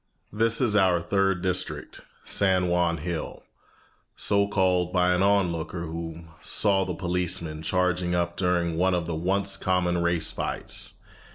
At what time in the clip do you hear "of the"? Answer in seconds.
8.95-9.13